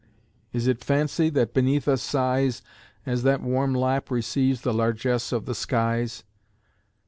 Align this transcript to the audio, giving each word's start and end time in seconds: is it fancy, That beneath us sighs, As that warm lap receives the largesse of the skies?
is 0.51 0.65
it 0.65 0.83
fancy, 0.83 1.29
That 1.29 1.53
beneath 1.53 1.87
us 1.87 2.01
sighs, 2.01 2.63
As 3.05 3.21
that 3.21 3.41
warm 3.43 3.75
lap 3.75 4.09
receives 4.09 4.61
the 4.61 4.73
largesse 4.73 5.31
of 5.31 5.45
the 5.45 5.53
skies? 5.53 6.23